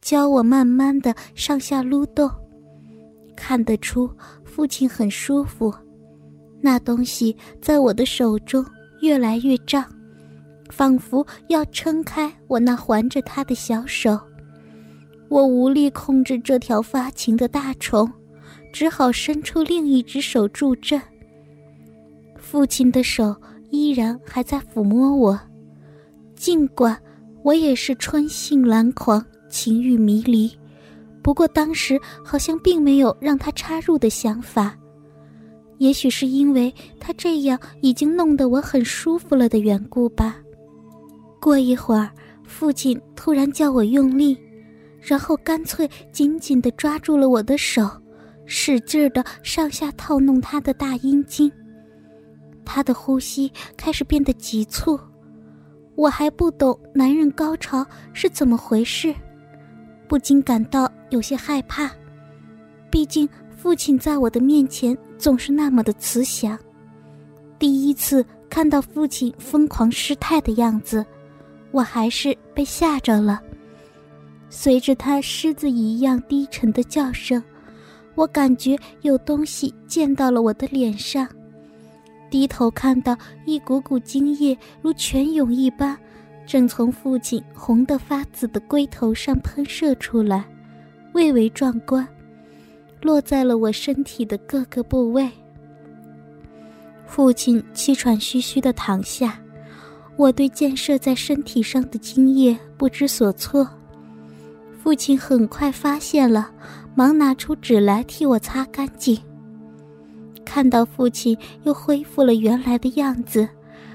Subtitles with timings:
[0.00, 2.30] 教我慢慢的上下撸动，
[3.36, 4.10] 看得出
[4.44, 5.74] 父亲很舒服。
[6.60, 8.64] 那东西在我的手中
[9.00, 9.84] 越来越胀，
[10.70, 14.18] 仿佛要撑开我那环着他的小手。
[15.28, 18.10] 我无力控制这条发情的大虫，
[18.72, 21.00] 只好伸出另一只手助阵。
[22.38, 23.36] 父亲的手
[23.70, 25.38] 依然还在抚摸我，
[26.34, 26.98] 尽管
[27.42, 29.24] 我也是春性懒狂。
[29.48, 30.50] 情欲迷离，
[31.22, 34.76] 不过当时好像并没有让他插入的想法。
[35.78, 40.36] 也许是因为他这样已经弄得我很舒服了的缘故吧。
[41.40, 42.10] 过一会儿，
[42.42, 44.36] 父亲突然叫我用力，
[45.00, 47.88] 然后干脆紧紧地抓住了我的手，
[48.44, 51.50] 使劲地上下套弄他的大阴茎。
[52.64, 54.98] 他的呼吸开始变得急促，
[55.94, 59.14] 我还不懂男人高潮是怎么回事。
[60.08, 61.90] 不禁感到有些害怕，
[62.90, 66.58] 毕竟父亲在我的面前总是那么的慈祥。
[67.58, 71.04] 第一次看到父亲疯狂失态的样子，
[71.70, 73.42] 我还是被吓着了。
[74.48, 77.42] 随着他狮子一样低沉的叫声，
[78.14, 81.28] 我感觉有东西溅到了我的脸上，
[82.30, 83.14] 低头看到
[83.44, 85.98] 一股股精液如泉涌一般。
[86.48, 90.46] 正从父亲红得发紫的龟头上喷射出来，
[91.12, 92.08] 蔚为壮观，
[93.02, 95.30] 落在了我身体的各个部位。
[97.06, 99.38] 父亲气喘吁吁地躺下，
[100.16, 103.68] 我对溅射在身体上的精液不知所措。
[104.82, 106.50] 父亲很快发现了，
[106.94, 109.20] 忙拿出纸来替我擦干净。
[110.46, 113.46] 看到父亲又恢复了原来的样子，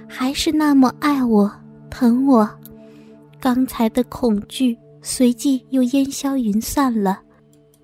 [0.08, 1.52] 还是那么爱我。
[1.94, 2.50] 疼我，
[3.40, 7.22] 刚才的恐惧随即又烟消云散了，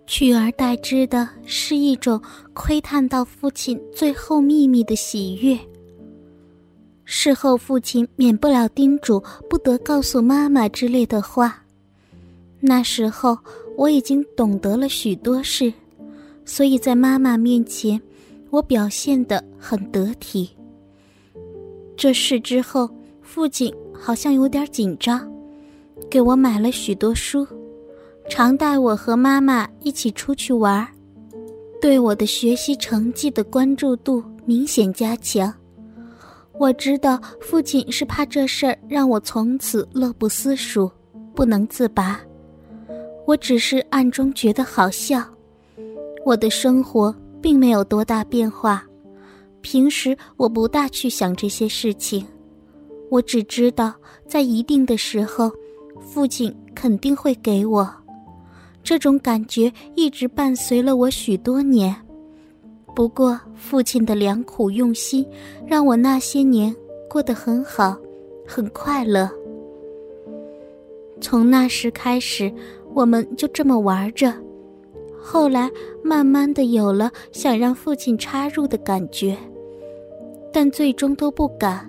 [0.08, 2.20] 取而代之的是一种
[2.56, 5.56] 窥探到父亲最后秘密的喜悦。
[7.06, 11.64] 事后，父亲免不了叮嘱不得告诉妈妈之类的话。
[12.60, 13.38] 那时候
[13.78, 15.72] 我已经懂得了许多事，
[16.44, 18.02] 所以在妈妈面前，
[18.50, 20.50] 我表现得很得体。
[21.96, 22.90] 这事之后，
[23.22, 23.72] 父亲。
[24.00, 25.30] 好像有点紧张，
[26.10, 27.46] 给我买了许多书，
[28.30, 30.88] 常带我和妈妈一起出去玩
[31.82, 35.54] 对我的学习成绩的关注度明显加强。
[36.58, 40.90] 我知道父亲是怕这事儿让我从此乐不思蜀，
[41.34, 42.20] 不能自拔。
[43.26, 45.24] 我只是暗中觉得好笑。
[46.26, 48.84] 我的生活并没有多大变化，
[49.62, 52.26] 平时我不大去想这些事情。
[53.10, 53.94] 我只知道，
[54.28, 55.52] 在一定的时候，
[56.00, 57.90] 父亲肯定会给我。
[58.84, 61.96] 这种感觉一直伴随了我许多年。
[62.96, 65.26] 不过，父亲的良苦用心，
[65.66, 66.76] 让我那些年
[67.10, 67.98] 过得很好，
[68.48, 69.30] 很快乐。
[71.22, 72.52] 从那时开始，
[72.94, 74.34] 我们就这么玩着。
[75.22, 75.70] 后来，
[76.04, 79.38] 慢慢的有了想让父亲插入的感觉，
[80.52, 81.88] 但最终都不敢。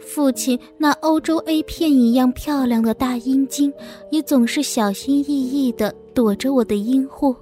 [0.00, 3.72] 父亲那欧洲 A 片一样漂亮的大阴茎，
[4.10, 7.36] 也总是小心翼翼地躲着我的阴户，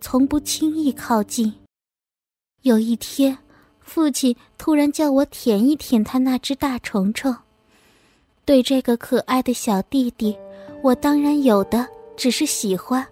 [0.00, 1.52] 从不轻易靠近。
[2.62, 3.36] 有一天，
[3.80, 7.34] 父亲突然叫我舔一舔他那只大虫虫。
[8.44, 10.36] 对这个可爱的小弟弟，
[10.82, 11.86] 我当然有的
[12.16, 13.04] 只是喜欢，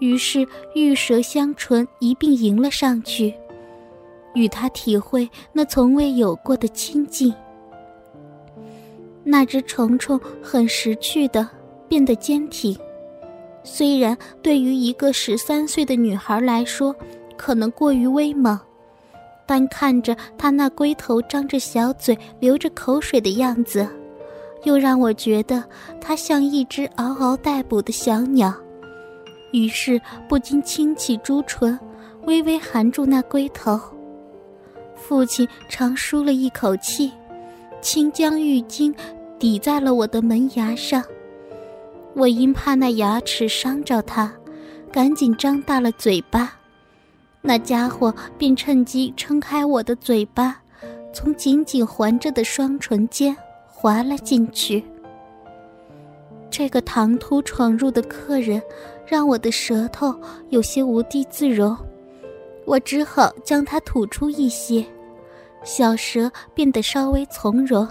[0.00, 3.32] 于是玉舌香唇一并迎了上去，
[4.34, 7.32] 与他体会那从未有过的亲近。
[9.24, 11.48] 那只虫虫很识趣的
[11.88, 12.76] 变得坚挺，
[13.62, 16.94] 虽然对于一个十三岁的女孩来说
[17.36, 18.58] 可能过于威猛，
[19.46, 23.86] 但看着它那龟头张着小嘴、流着口水的样子，
[24.64, 25.62] 又让我觉得
[26.00, 28.52] 它像一只嗷嗷待哺的小鸟，
[29.52, 31.78] 于是不禁轻启朱唇，
[32.26, 33.80] 微微含住那龟头。
[34.96, 37.12] 父亲长舒了一口气。
[37.82, 38.94] 轻将玉巾
[39.40, 41.02] 抵在了我的门牙上，
[42.14, 44.32] 我因怕那牙齿伤着他，
[44.92, 46.56] 赶紧张大了嘴巴，
[47.40, 50.62] 那家伙便趁机撑开我的嘴巴，
[51.12, 53.36] 从紧紧环着的双唇间
[53.66, 54.84] 滑了进去。
[56.48, 58.62] 这个唐突闯入的客人，
[59.04, 60.14] 让我的舌头
[60.50, 61.76] 有些无地自容，
[62.64, 64.86] 我只好将它吐出一些，
[65.64, 67.86] 小蛇变得稍微从容，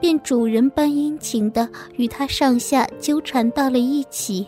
[0.00, 4.46] 便主人般殷勤的与它上下纠缠到了一起。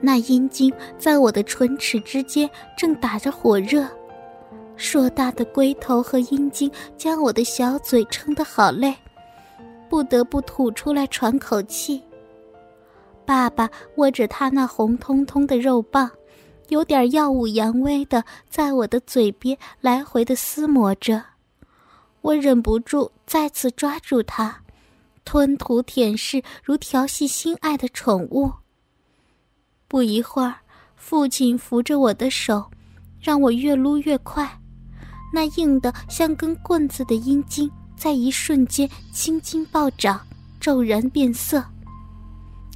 [0.00, 3.84] 那阴茎在我的唇齿之间正打着火热，
[4.76, 8.94] 硕大的龟头和阴茎将我的小嘴撑得好累。
[9.88, 12.02] 不得不吐出来喘口气。
[13.24, 16.10] 爸爸握着他那红彤彤的肉棒，
[16.68, 21.22] 有点耀武扬威的在我的嘴边来回的撕磨着。
[22.20, 24.54] 我忍不住再次抓住它，
[25.24, 28.52] 吞吐舔舐，如调戏心爱的宠物。
[29.86, 30.54] 不一会儿，
[30.96, 32.64] 父亲扶着我的手，
[33.20, 34.48] 让我越撸越快。
[35.32, 37.70] 那硬的像根棍子的阴茎。
[37.96, 40.24] 在一瞬间，青筋暴涨，
[40.60, 41.64] 骤然变色。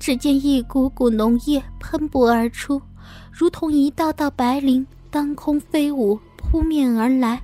[0.00, 2.82] 只见一股股浓液喷薄而出，
[3.30, 7.40] 如同一道道白绫当空飞舞，扑面而来，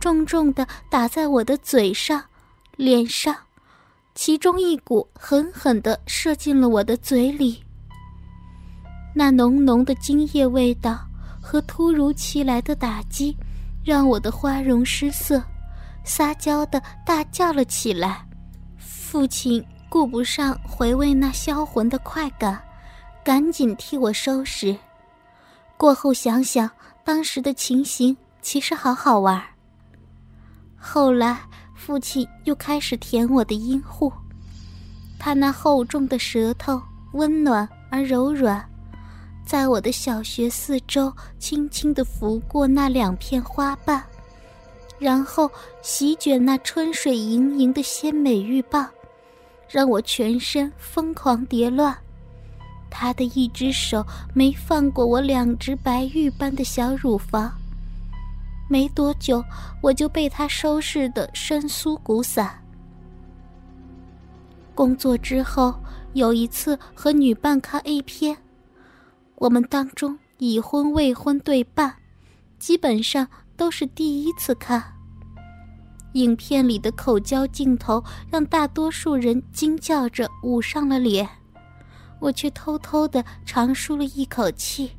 [0.00, 2.22] 重重的打在我的嘴上、
[2.76, 3.34] 脸上，
[4.14, 7.62] 其中一股狠狠的射进了我的嘴里。
[9.14, 10.98] 那浓浓的精液味道
[11.40, 13.36] 和突如其来的打击，
[13.84, 15.42] 让我的花容失色。
[16.04, 18.24] 撒娇的大叫了起来，
[18.78, 22.58] 父亲顾不上回味那销魂的快感，
[23.24, 24.76] 赶紧替我收拾。
[25.78, 26.68] 过后想想，
[27.04, 29.40] 当时的情形其实好好玩。
[30.76, 31.38] 后来，
[31.72, 34.12] 父亲又开始舔我的阴户，
[35.20, 36.82] 他那厚重的舌头
[37.12, 38.68] 温暖而柔软，
[39.46, 44.02] 在我的小穴四周轻轻地拂过那两片花瓣。
[44.98, 45.48] 然后
[45.80, 48.90] 席卷那春水盈盈的鲜美玉棒，
[49.68, 51.96] 让我全身疯狂叠乱。
[52.90, 54.04] 他的一只手
[54.34, 57.52] 没放过我两只白玉般的小乳房，
[58.68, 59.44] 没多久
[59.80, 62.62] 我就被他收拾的身酥骨散。
[64.74, 65.74] 工作之后
[66.12, 68.36] 有一次和女伴看 A 片，
[69.36, 71.94] 我们当中已婚未婚对半，
[72.58, 73.28] 基本上。
[73.58, 74.80] 都是第一次看。
[76.12, 78.00] 影片里的口交镜头
[78.30, 81.28] 让大多数人惊叫着捂上了脸，
[82.20, 84.90] 我却偷偷的长舒了一口气。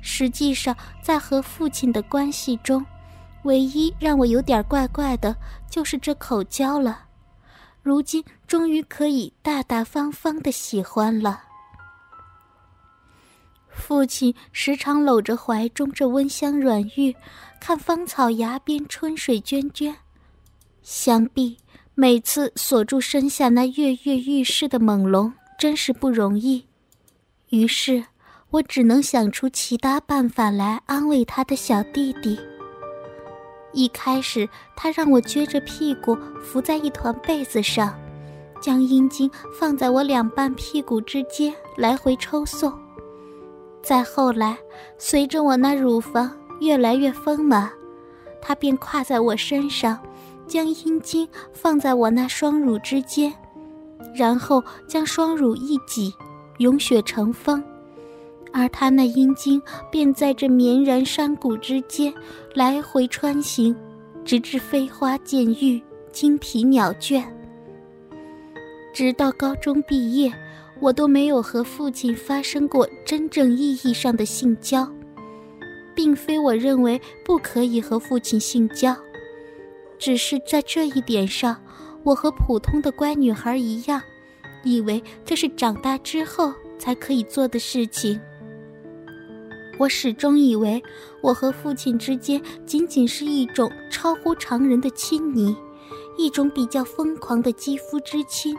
[0.00, 2.84] 实际上，在和父亲的关系中，
[3.44, 5.34] 唯一让我有点怪怪的，
[5.70, 7.00] 就是这口交了。
[7.82, 11.42] 如今终于可以大大方方的喜欢了。
[13.68, 17.14] 父亲时常搂着怀中这温香软玉，
[17.60, 19.94] 看芳草崖边春水涓涓，
[20.82, 21.56] 想必
[21.94, 26.66] 每次锁住身下那跃跃欲试的猛龙真是不容易。
[27.50, 28.04] 于是，
[28.50, 32.38] 我只能想出其他办法来安慰他的小弟弟。
[33.72, 37.98] 一开始，他让我撅着屁股伏在一团被子上，
[38.60, 42.72] 将阴茎放在我两半屁股之间来回抽送。
[43.82, 44.56] 再后来，
[44.96, 46.30] 随着我那乳房
[46.60, 47.70] 越来越丰满，
[48.40, 49.98] 他便跨在我身上，
[50.46, 53.34] 将阴茎放在我那双乳之间，
[54.12, 56.12] 然后将双乳一挤，
[56.58, 57.62] 涌血成风，
[58.52, 62.12] 而他那阴茎便在这绵然山谷之间
[62.54, 63.74] 来回穿行，
[64.24, 65.80] 直至飞花溅玉，
[66.10, 67.24] 精疲鸟倦。
[68.92, 70.32] 直到高中毕业。
[70.80, 74.86] 我都没有和父亲发生过真正意义上的性交，
[75.94, 78.94] 并非我认为不可以和父亲性交，
[79.98, 81.56] 只是在这一点上，
[82.04, 84.00] 我和普通的乖女孩一样，
[84.62, 88.20] 以为这是长大之后才可以做的事情。
[89.78, 90.80] 我始终以为
[91.20, 95.56] 我和父亲之间仅仅是一种超乎常人的亲昵，
[96.16, 98.54] 一种比较疯狂的肌肤之亲。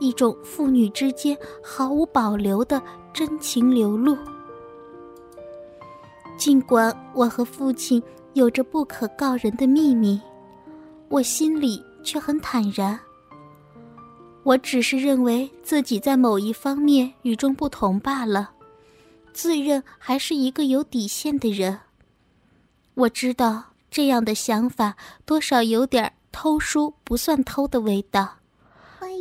[0.00, 2.80] 一种父女之间毫无保留的
[3.12, 4.16] 真情流露。
[6.36, 8.00] 尽管我和父亲
[8.34, 10.20] 有着不可告人的秘密，
[11.08, 12.98] 我心里却很坦然。
[14.44, 18.50] 我只是认为自己在某一方面与众不同罢了，
[19.32, 21.80] 自认还是一个有底线的人。
[22.94, 28.36] 我知道这样的想法多少有点偷书不算偷的味道。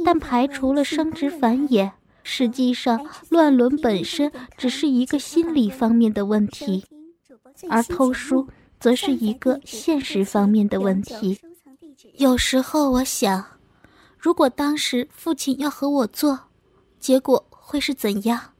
[0.06, 1.92] 但排除了生殖繁衍，
[2.24, 6.86] 实际上，乱伦本身只是一个心理方面的问题，
[7.70, 8.48] 而偷书
[8.80, 11.40] 则是一个现实方面的问题。
[12.18, 13.46] 有时候我想，
[14.18, 16.40] 如果当时父亲要和我做，
[17.00, 18.54] 结果会是怎样？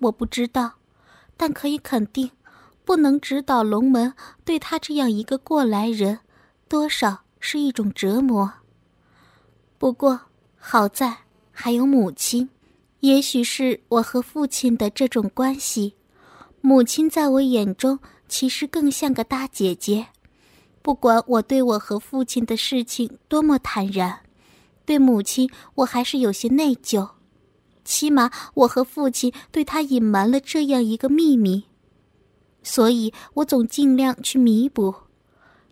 [0.00, 0.72] 我不知道，
[1.36, 2.28] 但可以肯定，
[2.84, 4.12] 不能指导龙门
[4.44, 6.18] 对他这样一个过来人，
[6.66, 8.52] 多少是一种折磨。
[9.78, 10.18] 不过
[10.56, 11.16] 好在
[11.52, 12.50] 还有母亲，
[12.98, 15.94] 也许是我和父亲的这种关系，
[16.60, 17.96] 母亲在我眼中
[18.26, 20.08] 其实更像个大姐姐。
[20.86, 24.20] 不管我对我和父亲的事情多么坦然，
[24.84, 27.08] 对母亲我还是有些内疚。
[27.84, 31.64] 起码我和父亲对他隐瞒了这样一个秘密，
[32.62, 34.94] 所以我总尽量去弥补，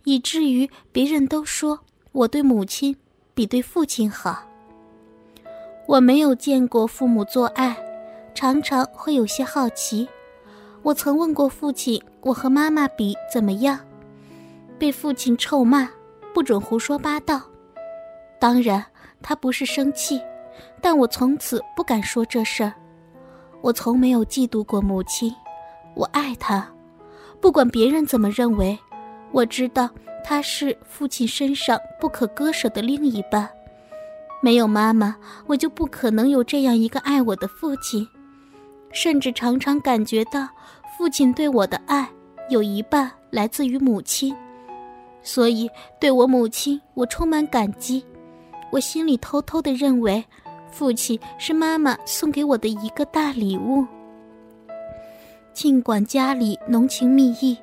[0.02, 1.78] 以至于别人都说
[2.10, 2.96] 我对母亲
[3.36, 4.42] 比对父亲好。
[5.86, 7.76] 我没有见过父母做爱，
[8.34, 10.08] 常常会有些好奇。
[10.82, 13.78] 我曾问过父亲，我和妈妈比怎么样，
[14.78, 15.88] 被父亲臭骂，
[16.32, 17.40] 不准胡说八道。
[18.38, 18.84] 当然，
[19.22, 20.20] 他不是生气。
[20.80, 22.72] 但我从此不敢说这事儿。
[23.62, 25.34] 我从没有嫉妒过母亲，
[25.94, 26.70] 我爱她，
[27.40, 28.78] 不管别人怎么认为。
[29.32, 29.88] 我知道
[30.22, 33.48] 她是父亲身上不可割舍的另一半。
[34.42, 35.16] 没有妈妈，
[35.46, 38.06] 我就不可能有这样一个爱我的父亲，
[38.92, 40.46] 甚至常常感觉到
[40.98, 42.06] 父亲对我的爱
[42.50, 44.36] 有一半来自于母亲。
[45.24, 48.04] 所以，对我母亲，我充满感激。
[48.70, 50.24] 我心里偷偷的认为。
[50.70, 53.86] 父亲是妈妈送给我的一个大礼物。
[55.52, 57.56] 尽管家里浓情蜜意，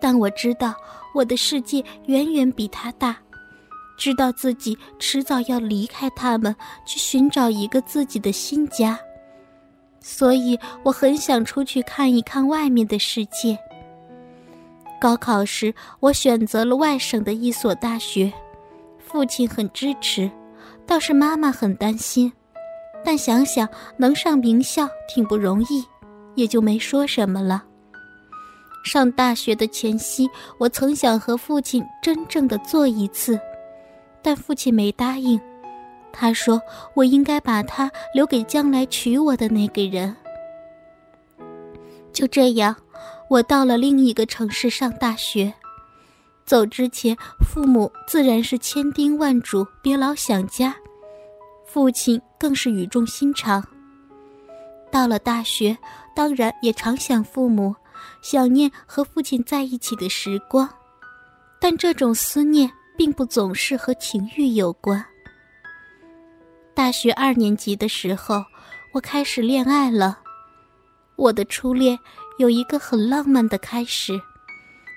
[0.00, 0.72] 但我知道
[1.12, 3.18] 我的世界远远比他大，
[3.98, 6.54] 知道自己迟早要离开他们，
[6.86, 8.96] 去寻找一个自己的新家。
[9.98, 13.58] 所以我很想出去看一看外面的世界。
[15.00, 18.32] 高考时，我选择了外省的一所大学，
[18.98, 20.30] 父亲很支持。
[20.86, 22.32] 倒是妈妈很担心，
[23.04, 25.84] 但想想能上名校挺不容易，
[26.36, 27.64] 也就没说什么了。
[28.84, 33.36] 上大学的前夕，我曾想和父亲真正的做一次，
[34.22, 35.40] 但父亲没答应。
[36.12, 36.62] 他说
[36.94, 40.14] 我应该把他留给将来娶我的那个人。
[42.12, 42.74] 就这样，
[43.28, 45.52] 我到了另一个城市上大学。
[46.44, 50.74] 走之前，父母自然是千叮万嘱，别老想家。
[51.66, 53.62] 父亲更是语重心长。
[54.90, 55.76] 到了大学，
[56.14, 57.74] 当然也常想父母，
[58.22, 60.68] 想念和父亲在一起的时光。
[61.60, 65.04] 但这种思念并不总是和情欲有关。
[66.74, 68.44] 大学二年级的时候，
[68.92, 70.20] 我开始恋爱了。
[71.16, 71.98] 我的初恋
[72.38, 74.20] 有一个很浪漫的开始。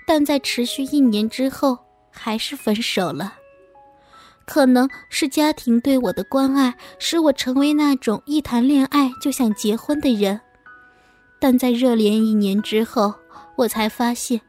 [0.08, 1.78] 但在持续一年之后，
[2.10, 3.36] 还是分手了。
[4.46, 10.42] 可能是家庭对我的关爱，使我成为那种一谈恋爱就想结婚的人。
[11.40, 13.14] 但在热恋一年之后，
[13.56, 14.42] 我才发现，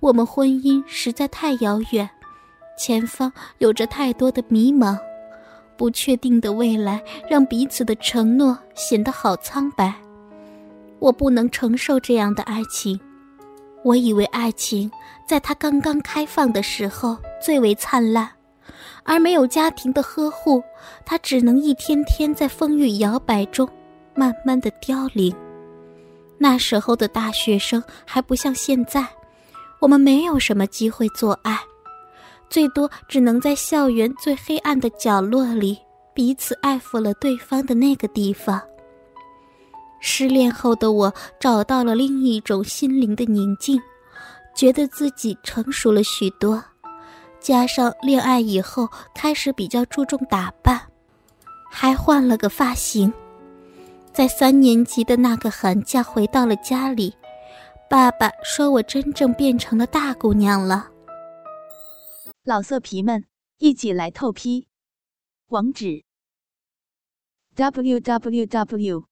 [0.00, 2.08] 我们婚姻实在太遥远，
[2.78, 4.98] 前方有着太多的迷茫，
[5.76, 9.94] 不确定的未来让彼此的承诺显得好苍白。
[11.02, 12.98] 我不能承受这样的爱情。
[13.82, 14.88] 我以为爱情
[15.26, 18.30] 在它刚刚开放的时候最为灿烂，
[19.02, 20.62] 而没有家庭的呵护，
[21.04, 23.68] 它只能一天天在风雨摇摆中
[24.14, 25.34] 慢慢的凋零。
[26.38, 29.04] 那时候的大学生还不像现在，
[29.80, 31.58] 我们没有什么机会做爱，
[32.48, 35.76] 最多只能在校园最黑暗的角落里
[36.14, 38.62] 彼此爱抚了对方的那个地方。
[40.04, 43.80] 失恋后的我找到了另一种心灵的宁静，
[44.54, 46.62] 觉得自己成熟了许多。
[47.38, 50.80] 加上恋爱以后开始比较注重打扮，
[51.70, 53.12] 还换了个发型。
[54.12, 57.14] 在三年级的那个寒假回到了家里，
[57.88, 60.90] 爸爸说我真正变成了大姑娘了。
[62.44, 63.24] 老色皮们，
[63.58, 64.66] 一起来透批，
[65.48, 66.02] 网址
[67.54, 69.11] ：w w w。